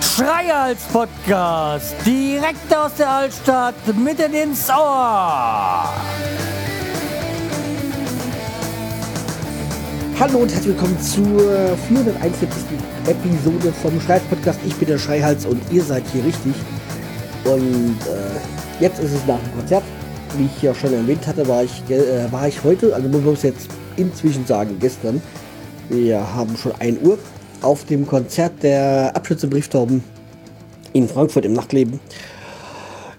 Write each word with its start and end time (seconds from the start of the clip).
Schreihals 0.00 0.82
Podcast, 0.92 1.94
direkt 2.04 2.74
aus 2.74 2.94
der 2.94 3.10
Altstadt, 3.10 3.74
mitten 3.96 4.32
ins 4.34 4.68
Ohr. 4.68 5.88
Hallo 10.20 10.38
und 10.38 10.52
herzlich 10.52 10.68
willkommen 10.68 11.00
zur 11.00 11.76
441. 11.88 12.48
Episode 13.06 13.72
vom 13.82 14.00
Schreihals 14.00 14.24
Podcast. 14.24 14.60
Ich 14.64 14.74
bin 14.76 14.88
der 14.88 14.98
Schreihals 14.98 15.44
und 15.46 15.60
ihr 15.72 15.82
seid 15.82 16.04
hier 16.12 16.24
richtig. 16.24 16.54
Und 17.44 17.96
äh, 18.06 18.80
jetzt 18.80 19.00
ist 19.00 19.12
es 19.12 19.26
nach 19.26 19.38
dem 19.38 19.54
Konzert. 19.56 19.82
Wie 20.36 20.46
ich 20.46 20.62
ja 20.62 20.74
schon 20.74 20.92
erwähnt 20.92 21.26
hatte, 21.26 21.46
war 21.46 21.62
ich, 21.62 21.82
äh, 21.88 22.30
war 22.32 22.48
ich 22.48 22.64
heute, 22.64 22.94
also 22.94 23.08
muss 23.08 23.22
man 23.22 23.34
es 23.34 23.42
jetzt 23.42 23.68
inzwischen 23.96 24.44
sagen, 24.46 24.78
gestern. 24.80 25.22
Wir 25.88 26.34
haben 26.34 26.56
schon 26.56 26.72
1 26.78 27.02
Uhr 27.02 27.18
auf 27.62 27.84
dem 27.84 28.06
Konzert 28.06 28.62
der 28.62 29.12
Abschütze 29.14 29.46
Brieftauben 29.46 30.02
in 30.92 31.08
Frankfurt 31.08 31.44
im 31.44 31.52
Nachtleben. 31.52 32.00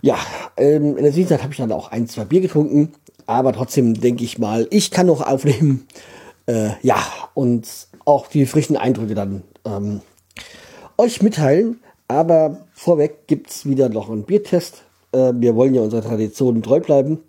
Ja, 0.02 0.18
ähm, 0.58 0.98
in 0.98 1.04
der 1.04 1.14
Zwischenzeit 1.14 1.42
habe 1.42 1.54
ich 1.54 1.58
dann 1.58 1.72
auch 1.72 1.92
ein, 1.92 2.08
zwei 2.08 2.26
Bier 2.26 2.42
getrunken, 2.42 2.94
aber 3.26 3.54
trotzdem 3.54 3.94
denke 3.94 4.24
ich 4.24 4.38
mal, 4.38 4.68
ich 4.70 4.92
kann 4.92 5.08
noch 5.08 5.22
aufnehmen. 5.22 5.88
Äh, 6.48 6.74
ja, 6.84 6.98
und 7.34 7.68
auch 8.06 8.28
die 8.28 8.46
frischen 8.46 8.78
Eindrücke 8.78 9.16
dann 9.16 9.42
ähm, 9.66 10.02
euch 10.96 11.24
mitteilen. 11.24 11.80
Aber 12.08 12.68
vorweg 12.72 13.26
gibt 13.26 13.50
es 13.50 13.66
wieder 13.68 13.90
noch 13.90 14.12
einen 14.12 14.26
Biertest. 14.26 14.84
Äh, 15.16 15.34
wir 15.36 15.56
wollen 15.56 15.74
ja 15.74 15.82
unserer 15.82 16.02
Tradition 16.02 16.62
treu 16.62 16.80
bleiben. 16.80 17.20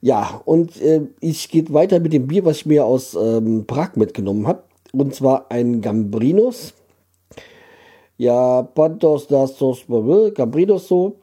Ja, 0.00 0.42
und 0.44 0.80
äh, 0.82 1.00
ich 1.20 1.48
gehe 1.48 1.72
weiter 1.72 1.98
mit 1.98 2.12
dem 2.12 2.26
Bier, 2.26 2.44
was 2.44 2.58
ich 2.58 2.66
mir 2.66 2.84
aus 2.84 3.14
ähm, 3.14 3.64
Prag 3.66 3.96
mitgenommen 3.96 4.46
habe. 4.46 4.64
Und 4.92 5.14
zwar 5.14 5.50
ein 5.50 5.80
Gambrinus. 5.80 6.74
Ja, 8.18 8.62
Pantos 8.62 9.26
das 9.26 9.56
Gambrinus 10.34 10.88
so. 10.88 11.16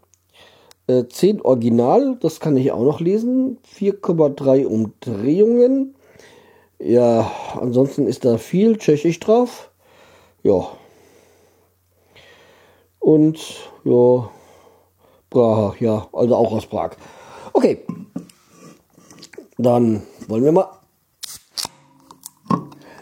Äh, 0.87 1.05
10 1.07 1.41
Original, 1.41 2.17
das 2.19 2.39
kann 2.39 2.57
ich 2.57 2.71
auch 2.71 2.83
noch 2.83 2.99
lesen. 2.99 3.59
4,3 3.77 4.65
Umdrehungen. 4.65 5.93
Ja, 6.79 7.31
ansonsten 7.59 8.07
ist 8.07 8.25
da 8.25 8.39
viel 8.39 8.77
Tschechisch 8.77 9.19
drauf. 9.19 9.69
Ja. 10.41 10.67
Und 12.99 13.39
ja, 13.83 14.29
Ja, 15.33 16.09
also 16.11 16.35
auch 16.35 16.51
aus 16.51 16.65
Prag. 16.65 16.91
Okay. 17.53 17.85
Dann 19.57 20.03
wollen 20.27 20.43
wir 20.43 20.51
mal. 20.51 20.69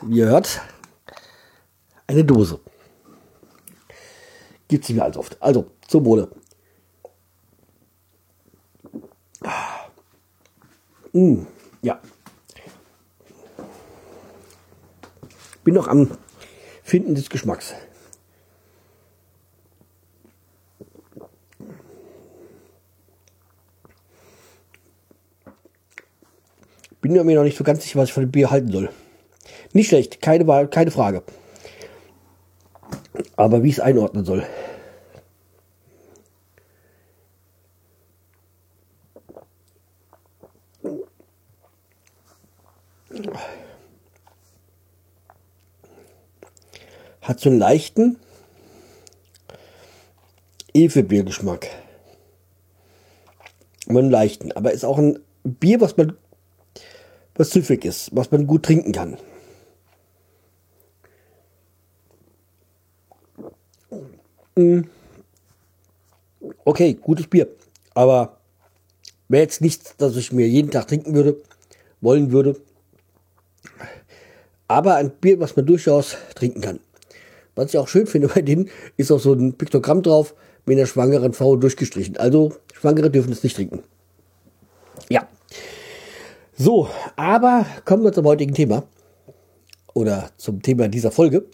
Wie 0.02 0.18
ihr 0.18 0.28
hört, 0.28 0.62
eine 2.08 2.24
Dose. 2.24 2.60
Gibt 4.68 4.84
es 4.84 4.90
nicht 4.90 4.98
mehr 4.98 5.06
als 5.06 5.18
oft. 5.18 5.42
Also, 5.42 5.66
zum 5.88 6.06
Wohle. 6.06 6.30
Mm, 11.12 11.42
ja. 11.82 12.00
Bin 15.64 15.74
noch 15.74 15.88
am 15.88 16.12
Finden 16.84 17.16
des 17.16 17.30
Geschmacks. 17.30 17.74
Bin 27.02 27.14
mir 27.14 27.36
noch 27.36 27.44
nicht 27.44 27.58
so 27.58 27.64
ganz 27.64 27.84
sicher, 27.84 28.00
was 28.00 28.10
ich 28.10 28.14
von 28.14 28.24
dem 28.24 28.32
Bier 28.32 28.52
halten 28.52 28.72
soll. 28.72 28.90
Nicht 29.74 29.88
schlecht, 29.88 30.22
keine, 30.22 30.68
keine 30.68 30.92
Frage. 30.92 31.24
Aber 33.36 33.64
wie 33.64 33.70
ich 33.70 33.76
es 33.76 33.80
einordnen 33.80 34.26
soll. 34.26 34.46
Hat 47.22 47.40
so 47.40 47.50
einen 47.50 47.60
leichten 47.60 48.18
Efebiergeschmack. 50.74 51.68
Nur 53.88 54.02
einen 54.02 54.12
leichten. 54.12 54.52
Aber 54.52 54.72
ist 54.72 54.84
auch 54.84 54.98
ein 54.98 55.20
Bier, 55.44 55.80
was 55.82 55.96
man 55.98 56.18
was 57.40 57.52
süffig 57.52 57.86
ist, 57.86 58.10
was 58.14 58.32
man 58.32 58.46
gut 58.46 58.64
trinken 58.64 58.92
kann. 58.92 59.18
Okay, 66.66 66.94
gutes 66.96 67.28
Bier. 67.28 67.48
Aber 67.94 68.38
wäre 69.30 69.44
jetzt 69.44 69.62
nichts, 69.62 69.96
das 69.98 70.18
ich 70.18 70.34
mir 70.34 70.50
jeden 70.50 70.70
Tag 70.70 70.90
trinken 70.90 71.14
würde, 71.14 71.42
wollen 72.02 72.34
würde. 72.34 72.58
Aber 74.68 74.96
ein 74.96 75.10
Bier, 75.10 75.40
was 75.40 75.56
man 75.56 75.66
durchaus 75.66 76.18
trinken 76.36 76.60
kann. 76.60 76.80
Was 77.56 77.74
ich 77.74 77.78
auch 77.78 77.88
schön 77.88 78.06
finde 78.06 78.28
bei 78.28 78.42
denen, 78.42 78.70
ist 78.98 79.12
auch 79.12 79.20
so 79.20 79.34
ein 79.34 79.54
Piktogramm 79.54 80.04
drauf 80.04 80.36
mit 80.66 80.78
einer 80.78 80.88
schwangeren 80.88 81.32
Frau 81.32 81.56
durchgestrichen. 81.56 82.18
Also 82.18 82.54
Schwangere 82.74 83.10
dürfen 83.10 83.32
es 83.32 83.44
nicht 83.44 83.56
trinken. 83.56 83.84
Ja. 85.10 85.28
So, 86.62 86.90
aber 87.16 87.66
kommen 87.86 88.04
wir 88.04 88.12
zum 88.12 88.26
heutigen 88.26 88.54
Thema. 88.54 88.84
Oder 89.94 90.30
zum 90.36 90.62
Thema 90.62 90.90
dieser 90.90 91.10
Folge. 91.10 91.46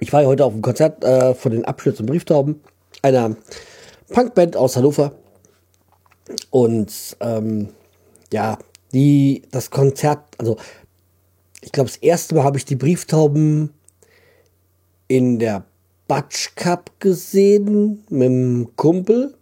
Ich 0.00 0.12
war 0.12 0.20
ja 0.20 0.28
heute 0.28 0.44
auf 0.44 0.52
dem 0.52 0.60
Konzert 0.60 1.02
äh, 1.02 1.34
von 1.34 1.52
den 1.52 1.64
Abschnitt 1.64 1.98
und 1.98 2.04
Brieftauben, 2.04 2.60
einer 3.00 3.34
Punkband 4.12 4.54
aus 4.54 4.76
Hannover. 4.76 5.12
Und 6.50 7.16
ähm, 7.20 7.70
ja, 8.30 8.58
die, 8.92 9.40
das 9.50 9.70
Konzert, 9.70 10.18
also 10.36 10.58
ich 11.62 11.72
glaube, 11.72 11.88
das 11.88 11.96
erste 11.96 12.34
Mal 12.34 12.44
habe 12.44 12.58
ich 12.58 12.66
die 12.66 12.76
Brieftauben 12.76 13.72
in 15.08 15.38
der 15.38 15.64
Batsch 16.06 16.54
Cup 16.54 16.90
gesehen 17.00 18.04
mit 18.10 18.28
dem 18.28 18.76
Kumpel. 18.76 19.38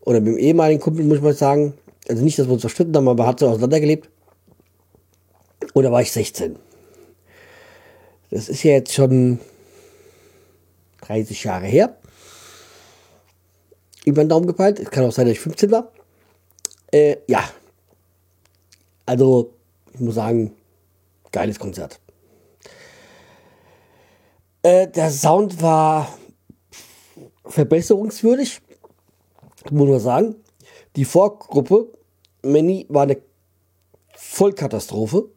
Oder 0.00 0.22
mit 0.22 0.28
dem 0.28 0.38
ehemaligen 0.38 0.80
Kumpel, 0.80 1.04
muss 1.04 1.18
ich 1.18 1.22
mal 1.22 1.34
sagen. 1.34 1.74
Also 2.08 2.22
nicht, 2.22 2.38
dass 2.38 2.46
wir 2.46 2.52
uns 2.52 2.62
verstritten 2.62 2.96
haben, 2.96 3.08
aber 3.08 3.26
hat 3.26 3.40
so 3.40 3.48
auseinandergelebt. 3.48 4.08
Oder 5.74 5.90
war 5.90 6.02
ich 6.02 6.12
16? 6.12 6.56
Das 8.30 8.48
ist 8.48 8.62
ja 8.62 8.72
jetzt 8.72 8.92
schon 8.92 9.40
30 11.02 11.44
Jahre 11.44 11.66
her. 11.66 11.96
Über 14.04 14.22
den 14.22 14.28
Daumen 14.28 14.46
gepeilt. 14.46 14.78
Es 14.78 14.90
kann 14.90 15.04
auch 15.04 15.12
sein, 15.12 15.26
dass 15.26 15.32
ich 15.32 15.40
15 15.40 15.70
war. 15.70 15.92
Äh, 16.92 17.16
ja. 17.26 17.42
Also, 19.04 19.54
ich 19.92 20.00
muss 20.00 20.14
sagen, 20.14 20.52
geiles 21.32 21.58
Konzert. 21.58 22.00
Äh, 24.62 24.88
der 24.88 25.10
Sound 25.10 25.60
war 25.62 26.08
verbesserungswürdig, 27.44 28.60
muss 29.70 29.88
man 29.88 30.00
sagen. 30.00 30.36
Die 30.96 31.04
Vorgruppe, 31.04 31.92
Manny, 32.52 32.86
war 32.88 33.02
eine 33.02 33.18
Vollkatastrophe. 34.14 35.28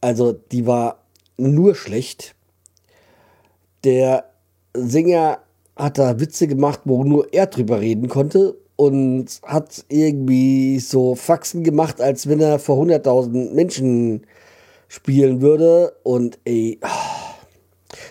Also, 0.00 0.32
die 0.32 0.66
war 0.66 1.02
nur 1.36 1.74
schlecht. 1.74 2.34
Der 3.84 4.24
Sänger 4.74 5.38
hat 5.76 5.98
da 5.98 6.20
Witze 6.20 6.46
gemacht, 6.46 6.80
wo 6.84 7.04
nur 7.04 7.32
er 7.32 7.46
drüber 7.46 7.80
reden 7.80 8.08
konnte 8.08 8.56
und 8.76 9.40
hat 9.42 9.84
irgendwie 9.88 10.78
so 10.78 11.14
Faxen 11.14 11.64
gemacht, 11.64 12.00
als 12.00 12.28
wenn 12.28 12.40
er 12.40 12.58
vor 12.58 12.82
100.000 12.82 13.52
Menschen 13.52 14.26
spielen 14.88 15.40
würde. 15.40 15.96
Und 16.02 16.38
ey, 16.44 16.78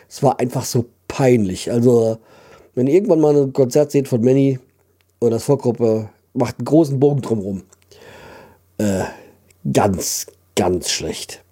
es 0.09 0.21
war 0.23 0.39
einfach 0.39 0.65
so 0.65 0.85
peinlich. 1.07 1.71
Also, 1.71 2.17
wenn 2.73 2.87
ihr 2.87 2.93
irgendwann 2.95 3.21
mal 3.21 3.35
ein 3.35 3.53
Konzert 3.53 3.91
seht 3.91 4.07
von 4.07 4.21
Manny 4.21 4.59
oder 5.19 5.31
das 5.31 5.43
Vorgruppe, 5.43 6.09
macht 6.33 6.59
einen 6.59 6.65
großen 6.65 6.99
Bogen 6.99 7.21
drumherum. 7.21 7.63
Äh, 8.77 9.03
ganz, 9.71 10.27
ganz 10.55 10.89
schlecht. 10.89 11.43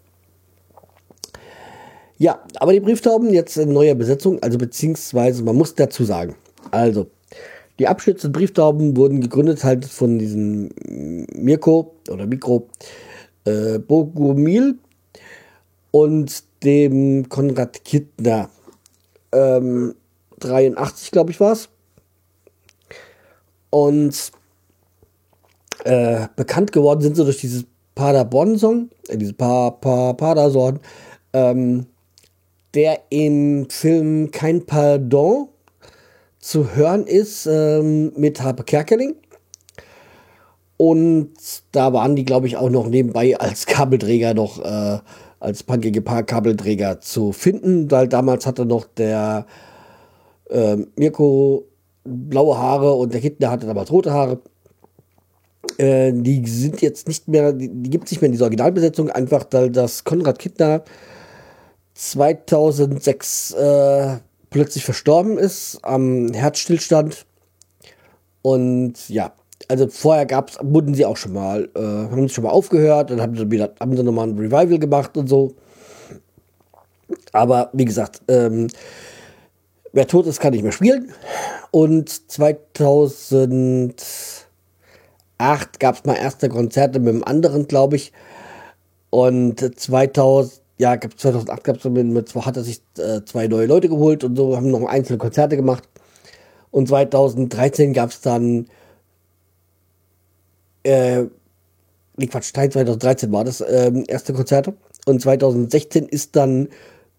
Ja, 2.17 2.43
aber 2.55 2.73
die 2.73 2.79
Brieftauben 2.79 3.33
jetzt 3.33 3.57
in 3.57 3.73
neuer 3.73 3.95
Besetzung, 3.95 4.41
also 4.41 4.57
beziehungsweise 4.57 5.43
man 5.43 5.55
muss 5.55 5.75
dazu 5.75 6.03
sagen, 6.03 6.35
also 6.71 7.07
die 7.79 7.87
Abschütze 7.87 8.29
Brieftauben 8.29 8.95
wurden 8.95 9.19
gegründet 9.19 9.63
halt 9.63 9.85
von 9.85 10.19
diesem 10.19 10.69
Mirko 11.35 11.95
oder 12.09 12.27
Mikro 12.27 12.69
äh, 13.45 13.79
Bogumil 13.79 14.77
und 15.91 16.43
dem 16.63 17.27
Konrad 17.29 17.83
Kittner. 17.83 18.49
Ähm, 19.31 19.95
83, 20.39 21.11
glaube 21.11 21.31
ich, 21.31 21.39
war 21.39 21.53
es. 21.53 21.69
Und 23.69 24.31
äh, 25.83 26.27
bekannt 26.35 26.71
geworden 26.71 27.01
sind 27.01 27.15
sie 27.15 27.23
durch 27.23 27.39
dieses 27.39 27.65
Paderborn-Song, 27.95 28.89
äh, 29.07 29.17
dieses 29.17 29.33
pa 29.33 29.71
pa 29.71 30.13
Paderborn, 30.13 30.79
ähm, 31.33 31.85
der 32.73 32.99
im 33.09 33.69
Film 33.69 34.31
Kein 34.31 34.65
Pardon 34.65 35.49
zu 36.39 36.75
hören 36.75 37.05
ist 37.05 37.45
ähm, 37.45 38.11
mit 38.17 38.41
Harpe 38.41 38.63
Kerkeling. 38.63 39.15
Und 40.77 41.31
da 41.71 41.93
waren 41.93 42.15
die, 42.15 42.25
glaube 42.25 42.47
ich, 42.47 42.57
auch 42.57 42.69
noch 42.69 42.87
nebenbei 42.87 43.37
als 43.37 43.65
Kabelträger 43.65 44.33
noch, 44.33 44.59
äh, 44.59 44.99
als 45.39 45.63
punkige 45.63 46.01
Kabelträger 46.01 46.99
zu 46.99 47.31
finden, 47.31 47.89
weil 47.91 48.07
damals 48.07 48.45
hatte 48.45 48.65
noch 48.65 48.85
der 48.85 49.45
äh, 50.49 50.77
Mirko 50.95 51.65
blaue 52.03 52.57
Haare 52.57 52.93
und 52.93 53.13
der 53.13 53.21
Kittner 53.21 53.51
hatte 53.51 53.67
damals 53.67 53.91
rote 53.91 54.11
Haare. 54.11 54.39
Äh, 55.77 56.11
die 56.13 56.45
sind 56.47 56.81
jetzt 56.81 57.07
nicht 57.07 57.27
mehr, 57.27 57.53
die, 57.53 57.69
gibt 57.89 58.05
es 58.05 58.11
nicht 58.11 58.21
mehr 58.21 58.27
in 58.27 58.33
dieser 58.33 58.45
Originalbesetzung, 58.45 59.09
einfach 59.09 59.45
weil 59.51 59.69
das 59.69 60.03
Konrad 60.03 60.39
Kittner 60.39 60.83
2006 61.95 63.51
äh, 63.51 64.17
plötzlich 64.49 64.85
verstorben 64.85 65.37
ist 65.37 65.79
am 65.83 66.33
Herzstillstand. 66.33 67.25
Und 68.41 69.09
ja, 69.09 69.33
also 69.67 69.87
vorher 69.87 70.25
gab's, 70.25 70.57
wurden 70.61 70.93
sie 70.93 71.05
auch 71.05 71.17
schon 71.17 71.33
mal, 71.33 71.69
äh, 71.75 71.79
haben 71.79 72.27
sie 72.27 72.33
schon 72.33 72.43
mal 72.43 72.51
aufgehört, 72.51 73.09
dann 73.09 73.21
haben 73.21 73.35
sie 73.35 73.61
haben 73.79 73.95
sie 73.95 74.03
nochmal 74.03 74.27
ein 74.27 74.37
Revival 74.37 74.79
gemacht 74.79 75.17
und 75.17 75.27
so. 75.27 75.55
Aber 77.31 77.69
wie 77.73 77.85
gesagt, 77.85 78.21
ähm, 78.27 78.67
wer 79.91 80.07
tot 80.07 80.27
ist, 80.27 80.39
kann 80.39 80.53
nicht 80.53 80.63
mehr 80.63 80.71
spielen. 80.71 81.11
Und 81.71 82.29
2008 85.37 85.79
gab 85.79 85.95
es 85.95 86.05
mal 86.05 86.15
erste 86.15 86.49
Konzerte 86.49 86.99
mit 86.99 87.13
einem 87.13 87.23
anderen, 87.23 87.67
glaube 87.67 87.95
ich. 87.95 88.11
Und 89.09 89.79
2000, 89.79 90.61
ja, 90.79 90.99
2008 90.99 91.63
gab 91.63 91.77
es 91.77 91.83
mit, 91.85 92.07
mit, 92.07 92.35
hat 92.35 92.57
er 92.57 92.63
sich 92.63 92.81
äh, 92.97 93.21
zwei 93.25 93.47
neue 93.47 93.67
Leute 93.67 93.89
geholt 93.89 94.23
und 94.23 94.35
so, 94.35 94.55
haben 94.55 94.71
noch 94.71 94.85
einzelne 94.85 95.17
Konzerte 95.17 95.55
gemacht. 95.55 95.87
Und 96.71 96.87
2013 96.87 97.93
gab 97.93 98.09
es 98.09 98.21
dann, 98.21 98.67
äh, 100.83 101.25
nee, 102.17 102.27
Quatsch, 102.27 102.53
2013 102.53 103.31
war 103.31 103.43
das 103.43 103.61
äh, 103.61 103.91
erste 104.07 104.33
Konzerte. 104.33 104.73
Und 105.05 105.21
2016 105.21 106.07
ist 106.07 106.35
dann 106.35 106.69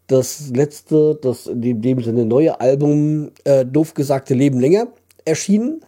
das 0.08 0.50
letzte, 0.50 1.18
das 1.22 1.46
in 1.46 1.80
dem 1.80 2.02
Sinne 2.02 2.24
neue 2.26 2.60
Album, 2.60 3.30
äh, 3.44 3.64
doof 3.64 3.94
gesagte 3.94 4.34
Leben 4.34 4.60
länger, 4.60 4.88
erschienen. 5.24 5.84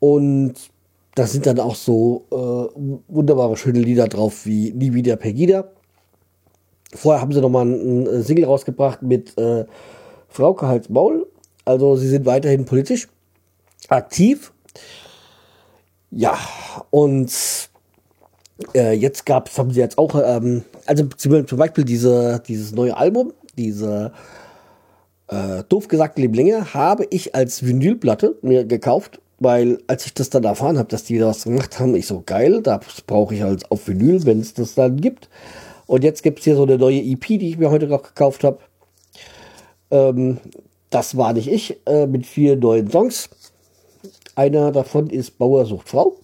Und 0.00 0.54
da 1.14 1.26
sind 1.26 1.46
dann 1.46 1.60
auch 1.60 1.74
so 1.74 2.26
äh, 2.30 2.80
wunderbare, 3.08 3.56
schöne 3.56 3.80
Lieder 3.80 4.08
drauf 4.08 4.46
wie 4.46 4.72
Nie 4.72 4.92
wieder 4.94 5.16
Pegida. 5.16 5.70
Vorher 6.92 7.20
haben 7.20 7.32
sie 7.32 7.40
nochmal 7.40 7.66
ein, 7.66 8.06
ein 8.08 8.22
Single 8.22 8.46
rausgebracht 8.46 9.02
mit 9.02 9.36
äh, 9.38 9.64
Frauke 10.28 10.66
Hals 10.66 10.88
Maul. 10.88 11.26
Also 11.64 11.96
sie 11.96 12.08
sind 12.08 12.26
weiterhin 12.26 12.64
politisch 12.64 13.08
aktiv. 13.88 14.52
Ja, 16.10 16.36
und 16.90 17.30
äh, 18.74 18.92
jetzt 18.92 19.26
gab's, 19.26 19.58
haben 19.58 19.70
sie 19.70 19.80
jetzt 19.80 19.98
auch, 19.98 20.20
ähm, 20.22 20.64
also 20.86 21.04
zum 21.04 21.58
Beispiel 21.58 21.84
diese, 21.84 22.42
dieses 22.46 22.72
neue 22.72 22.96
Album, 22.96 23.32
diese 23.56 24.12
äh, 25.28 25.62
doof 25.68 25.86
gesagt 25.86 26.18
Lieblinge, 26.18 26.74
habe 26.74 27.06
ich 27.10 27.34
als 27.34 27.64
Vinylplatte 27.64 28.36
mir 28.42 28.64
gekauft, 28.64 29.20
weil 29.40 29.78
als 29.86 30.06
ich 30.06 30.14
das 30.14 30.30
dann 30.30 30.44
erfahren 30.44 30.78
habe, 30.78 30.88
dass 30.88 31.04
die 31.04 31.18
das 31.18 31.44
gemacht 31.44 31.80
haben, 31.80 31.96
ich 31.96 32.06
so 32.06 32.22
geil, 32.24 32.62
das 32.62 33.00
brauche 33.06 33.34
ich 33.34 33.42
halt 33.42 33.68
auf 33.70 33.88
Vinyl, 33.88 34.24
wenn 34.26 34.40
es 34.40 34.54
das 34.54 34.74
dann 34.74 35.00
gibt. 35.00 35.28
Und 35.86 36.04
jetzt 36.04 36.22
gibt 36.22 36.38
es 36.38 36.44
hier 36.44 36.54
so 36.54 36.62
eine 36.62 36.78
neue 36.78 37.00
EP, 37.00 37.26
die 37.26 37.48
ich 37.48 37.58
mir 37.58 37.70
heute 37.70 37.88
noch 37.88 38.02
gekauft 38.02 38.44
habe. 38.44 38.58
Ähm, 39.90 40.38
das 40.90 41.16
war 41.16 41.32
nicht 41.32 41.48
ich, 41.48 41.80
äh, 41.86 42.06
mit 42.06 42.26
vier 42.26 42.56
neuen 42.56 42.90
Songs. 42.90 43.30
Einer 44.36 44.72
davon 44.72 45.08
ist 45.08 45.38
Bauer 45.38 45.64
sucht 45.64 45.88
Frau. 45.88 46.16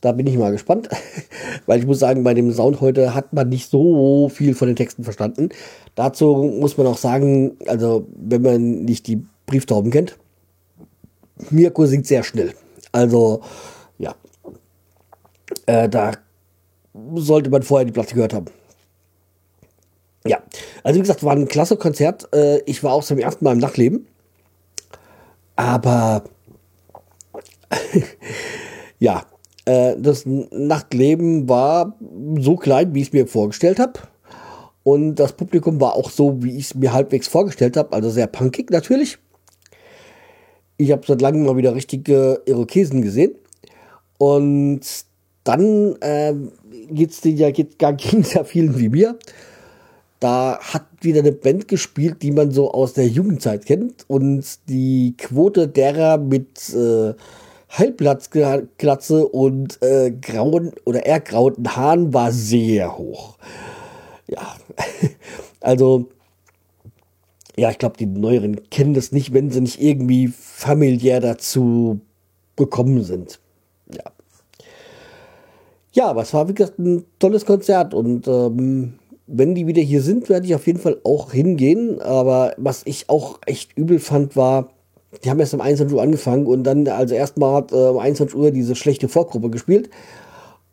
Da 0.00 0.12
bin 0.12 0.26
ich 0.26 0.36
mal 0.36 0.52
gespannt, 0.52 0.88
weil 1.66 1.80
ich 1.80 1.86
muss 1.86 1.98
sagen, 1.98 2.22
bei 2.24 2.34
dem 2.34 2.52
Sound 2.52 2.80
heute 2.80 3.14
hat 3.14 3.32
man 3.32 3.48
nicht 3.48 3.68
so 3.68 4.28
viel 4.28 4.54
von 4.54 4.68
den 4.68 4.76
Texten 4.76 5.02
verstanden. 5.02 5.48
Dazu 5.96 6.52
muss 6.60 6.76
man 6.76 6.86
auch 6.86 6.98
sagen, 6.98 7.56
also 7.66 8.06
wenn 8.14 8.42
man 8.42 8.84
nicht 8.84 9.06
die 9.06 9.24
Brieftauben 9.46 9.90
kennt, 9.90 10.16
Mirko 11.50 11.86
singt 11.86 12.06
sehr 12.06 12.22
schnell. 12.22 12.54
Also 12.92 13.42
ja, 13.98 14.14
äh, 15.66 15.88
da 15.88 16.12
sollte 17.14 17.50
man 17.50 17.62
vorher 17.62 17.84
die 17.84 17.92
Platte 17.92 18.14
gehört 18.14 18.34
haben. 18.34 18.46
Ja, 20.26 20.42
also 20.82 20.96
wie 20.96 21.02
gesagt, 21.02 21.22
war 21.22 21.32
ein 21.32 21.48
klasse 21.48 21.76
Konzert. 21.76 22.28
Äh, 22.34 22.60
ich 22.66 22.82
war 22.82 22.92
auch 22.92 23.04
zum 23.04 23.18
ersten 23.18 23.44
Mal 23.44 23.52
im 23.52 23.58
Nachtleben. 23.58 24.06
Aber 25.56 26.24
ja, 28.98 29.24
äh, 29.66 29.96
das 29.98 30.24
Nachtleben 30.26 31.48
war 31.48 31.96
so 32.38 32.56
klein, 32.56 32.94
wie 32.94 33.02
ich 33.02 33.08
es 33.08 33.12
mir 33.12 33.26
vorgestellt 33.26 33.78
habe. 33.78 34.00
Und 34.82 35.16
das 35.16 35.32
Publikum 35.32 35.80
war 35.80 35.94
auch 35.94 36.10
so, 36.10 36.42
wie 36.42 36.56
ich 36.56 36.66
es 36.66 36.74
mir 36.74 36.92
halbwegs 36.92 37.28
vorgestellt 37.28 37.76
habe. 37.76 37.92
Also 37.92 38.10
sehr 38.10 38.26
punkig 38.26 38.70
natürlich. 38.70 39.18
Ich 40.76 40.90
habe 40.90 41.02
seit 41.06 41.20
langem 41.20 41.44
mal 41.44 41.56
wieder 41.56 41.74
richtige 41.74 42.42
Irokesen 42.46 43.02
gesehen. 43.02 43.34
Und 44.18 44.80
dann 45.44 45.96
äh, 46.00 46.34
geht's 46.90 47.20
dir 47.20 47.32
ja, 47.32 47.50
geht, 47.50 47.78
ging 47.78 48.20
es 48.20 48.34
ja 48.34 48.44
vielen 48.44 48.78
wie 48.78 48.88
mir. 48.88 49.18
Da 50.20 50.58
hat 50.58 50.86
wieder 51.02 51.20
eine 51.20 51.32
Band 51.32 51.68
gespielt, 51.68 52.22
die 52.22 52.30
man 52.30 52.50
so 52.50 52.70
aus 52.70 52.94
der 52.94 53.06
Jugendzeit 53.06 53.66
kennt. 53.66 54.04
Und 54.08 54.44
die 54.68 55.14
Quote 55.18 55.68
derer 55.68 56.18
mit 56.18 56.72
äh, 56.74 57.14
Halbplatzglatze 57.68 59.26
und 59.28 59.82
äh, 59.82 60.12
grauen 60.12 60.72
oder 60.84 61.04
eher 61.04 61.20
grauen 61.20 61.76
Haaren 61.76 62.14
war 62.14 62.32
sehr 62.32 62.96
hoch. 62.96 63.36
Ja, 64.26 64.56
also 65.60 66.08
ja, 67.56 67.70
ich 67.70 67.78
glaube, 67.78 67.96
die 67.96 68.06
Neueren 68.06 68.68
kennen 68.70 68.94
das 68.94 69.12
nicht, 69.12 69.32
wenn 69.32 69.50
sie 69.50 69.60
nicht 69.60 69.80
irgendwie 69.80 70.28
familiär 70.28 71.20
dazu 71.20 72.00
gekommen 72.56 73.02
sind. 73.02 73.40
Ja. 73.92 74.04
Ja, 75.92 76.06
aber 76.08 76.22
es 76.22 76.34
war, 76.34 76.48
wie 76.48 76.54
gesagt, 76.54 76.78
ein 76.80 77.04
tolles 77.20 77.46
Konzert 77.46 77.94
und 77.94 78.26
ähm, 78.26 78.94
wenn 79.26 79.54
die 79.54 79.66
wieder 79.66 79.80
hier 79.80 80.02
sind, 80.02 80.28
werde 80.28 80.46
ich 80.46 80.54
auf 80.54 80.66
jeden 80.66 80.80
Fall 80.80 81.00
auch 81.04 81.32
hingehen. 81.32 82.00
Aber 82.00 82.52
was 82.56 82.82
ich 82.84 83.08
auch 83.08 83.38
echt 83.46 83.76
übel 83.76 84.00
fand, 84.00 84.36
war, 84.36 84.70
die 85.22 85.30
haben 85.30 85.38
erst 85.38 85.54
um 85.54 85.60
21 85.60 85.96
Uhr 85.96 86.02
angefangen 86.02 86.46
und 86.46 86.64
dann, 86.64 86.88
also 86.88 87.14
erstmal 87.14 87.54
hat 87.54 87.72
äh, 87.72 87.76
um 87.76 87.98
21 87.98 88.36
Uhr 88.36 88.50
diese 88.50 88.74
schlechte 88.74 89.08
Vorgruppe 89.08 89.50
gespielt. 89.50 89.88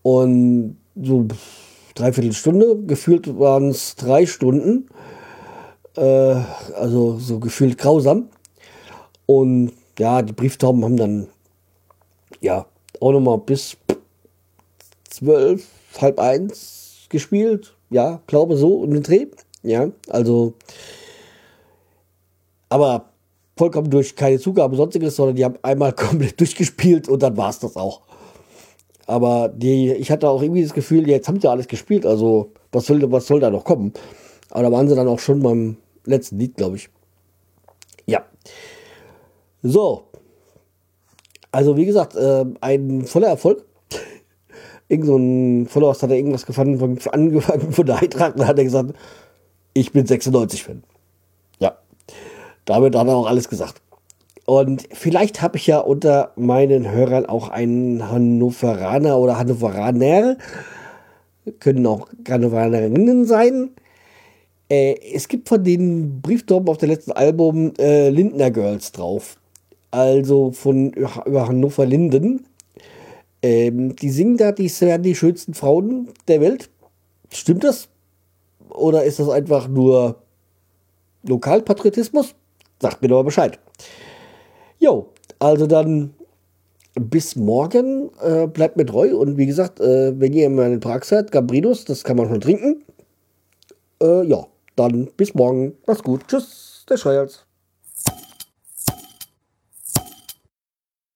Und 0.02 0.78
so 1.00 1.28
dreiviertel 1.94 2.34
Stunde, 2.34 2.80
gefühlt 2.88 3.38
waren 3.38 3.70
es 3.70 3.96
drei 3.96 4.26
Stunden. 4.26 4.88
Äh, 5.96 6.36
also 6.76 7.18
so 7.20 7.40
gefühlt 7.40 7.78
grausam. 7.78 8.30
Und 9.26 9.74
ja, 10.00 10.22
die 10.22 10.34
Brieftauben 10.34 10.84
haben 10.84 10.98
dann 10.98 11.28
ja 12.40 12.66
auch 13.00 13.12
nochmal 13.12 13.38
bis 13.38 13.78
zwölf, 15.10 15.68
halb 16.00 16.20
eins 16.20 17.08
gespielt. 17.10 17.76
Ja, 17.90 18.22
glaube 18.28 18.58
so 18.58 18.76
um 18.76 18.92
den 18.92 19.04
Dreh. 19.04 19.28
Ja, 19.64 19.90
also 20.10 20.54
aber 22.70 23.12
vollkommen 23.58 23.90
durch 23.90 24.16
keine 24.16 24.40
Zugabe 24.40 24.76
sonstiges, 24.76 25.16
sondern 25.16 25.36
die 25.36 25.46
haben 25.46 25.58
einmal 25.62 25.94
komplett 25.96 26.40
durchgespielt 26.40 27.10
und 27.10 27.22
dann 27.22 27.38
war 27.38 27.50
es 27.50 27.60
das 27.60 27.76
auch. 27.76 28.02
Aber 29.08 29.50
die, 29.50 29.92
ich 29.92 30.10
hatte 30.10 30.30
auch 30.30 30.42
irgendwie 30.42 30.64
das 30.64 30.74
Gefühl, 30.74 31.08
jetzt 31.10 31.28
haben 31.28 31.42
sie 31.42 31.50
alles 31.50 31.68
gespielt, 31.68 32.06
also 32.06 32.54
was 32.72 32.86
soll, 32.86 33.12
was 33.12 33.28
soll 33.28 33.42
da 33.42 33.50
noch 33.50 33.66
kommen? 33.66 33.94
Aber 34.52 34.64
da 34.64 34.72
waren 34.72 34.88
sie 34.88 34.96
dann 34.96 35.08
auch 35.08 35.20
schon 35.20 35.42
beim 35.42 35.78
letzten 36.06 36.40
Lied, 36.40 36.56
glaube 36.56 36.78
ich. 36.78 36.90
Ja. 38.06 38.26
So. 39.64 40.04
Also 41.52 41.76
wie 41.78 41.86
gesagt, 41.86 42.16
äh, 42.16 42.46
ein 42.62 43.06
voller 43.06 43.28
Erfolg. 43.28 43.66
Irgend 44.88 45.08
so 45.08 45.18
ein 45.18 45.68
Follower 45.68 45.94
hat 45.94 46.04
er 46.04 46.18
irgendwas 46.18 46.46
gefunden, 46.46 46.78
von, 46.78 47.00
angefangen 47.14 47.72
von 47.72 47.86
der 47.86 48.00
Eintracht, 48.02 48.36
und 48.36 48.48
hat 48.48 48.58
er 48.58 48.64
gesagt, 48.66 48.94
ich 49.74 49.92
bin 49.92 50.06
96 50.06 50.64
Fan. 50.64 50.84
Damit 52.66 52.96
hat 52.96 53.08
er 53.08 53.16
auch 53.16 53.28
alles 53.28 53.50
gesagt. 53.50 53.82
Und 54.46 54.88
vielleicht 54.92 55.42
habe 55.42 55.58
ich 55.58 55.68
ja 55.68 55.80
unter 55.80 56.32
meinen 56.36 56.90
Hörern 56.92 57.26
auch 57.26 57.50
einen 57.50 58.10
Hannoveraner 58.10 59.18
oder 59.18 59.38
Hannoveraner, 59.38 60.38
können 61.60 61.86
auch 61.88 62.08
Hannoveranerinnen 62.28 63.26
sein. 63.26 63.72
Äh, 64.72 64.96
es 65.14 65.28
gibt 65.28 65.50
von 65.50 65.62
den 65.66 66.22
Brieftauben 66.22 66.70
auf 66.70 66.78
dem 66.78 66.90
letzten 66.90 67.12
Album 67.12 67.74
äh, 67.78 68.10
Lindner 68.10 68.52
Girls 68.52 68.94
drauf. 68.94 69.38
Also 69.92 70.52
von 70.52 70.94
über 70.94 71.50
Hannover 71.50 71.86
Linden. 71.86 72.46
Ähm, 73.42 73.98
die 73.98 74.10
singen 74.10 74.38
da, 74.38 74.54
die 74.54 74.72
wären 74.80 75.04
die 75.04 75.16
schönsten 75.16 75.54
Frauen 75.54 76.08
der 76.30 76.40
Welt. 76.40 76.70
Stimmt 77.34 77.66
das? 77.66 77.90
Oder 78.70 79.04
ist 79.04 79.20
das 79.20 79.28
einfach 79.28 79.68
nur 79.68 80.22
Lokalpatriotismus? 81.24 82.34
Sagt 82.82 83.02
mir 83.02 83.10
doch 83.10 83.18
mal 83.18 83.24
Bescheid. 83.24 83.60
Jo, 84.80 85.10
also 85.40 85.68
dann 85.68 86.14
bis 86.96 87.36
morgen. 87.36 88.10
Äh, 88.22 88.48
bleibt 88.48 88.78
mir 88.78 88.86
treu. 88.86 89.18
Und 89.18 89.36
wie 89.36 89.48
gesagt, 89.48 89.82
äh, 89.82 90.18
wenn 90.18 90.32
ihr 90.32 90.50
mal 90.50 90.72
in 90.72 90.80
Prag 90.80 91.04
seid, 91.04 91.30
Gabrinus, 91.30 91.84
das 91.84 92.06
kann 92.06 92.16
man 92.16 92.30
schon 92.30 92.40
trinken. 92.40 92.86
Äh, 94.02 94.24
ja, 94.24 94.48
dann 94.76 95.10
bis 95.18 95.34
morgen. 95.34 95.78
Macht's 95.86 96.04
gut. 96.04 96.28
Tschüss, 96.28 96.86
der 96.90 96.98
Schreihals. 96.98 97.46